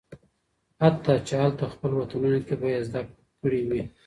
[0.81, 3.01] حتی چې هالته خپل وطنونو کې به یې زده
[3.41, 3.81] کړې وي